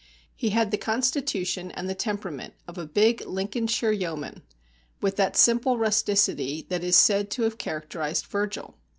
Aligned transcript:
He 0.35 0.49
had 0.49 0.71
the 0.71 0.79
constitution 0.79 1.69
and 1.69 1.87
the 1.87 1.93
temperament 1.93 2.55
of 2.67 2.79
a 2.79 2.87
big 2.87 3.21
Lincolnshire 3.27 3.91
yeoman, 3.91 4.41
with 4.99 5.15
that 5.17 5.37
simple 5.37 5.77
rusticity 5.77 6.65
that 6.69 6.83
is 6.83 6.95
said 6.95 7.29
to 7.29 7.43
have 7.43 7.59
characterised 7.59 8.25
Vergil. 8.25 8.73